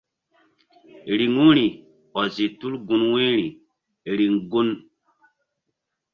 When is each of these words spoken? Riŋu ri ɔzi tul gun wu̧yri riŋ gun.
Riŋu 1.19 1.45
ri 1.57 1.65
ɔzi 2.19 2.45
tul 2.59 2.73
gun 2.87 3.01
wu̧yri 3.11 3.47
riŋ 4.17 4.33
gun. 4.51 4.69